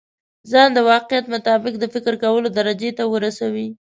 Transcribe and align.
ځان 0.51 0.69
د 0.73 0.79
واقعيت 0.91 1.25
مطابق 1.35 1.73
د 1.79 1.83
فکر 1.93 2.13
کولو 2.23 2.47
درجې 2.57 2.91
ته 2.97 3.03
ورسوي. 3.13 3.67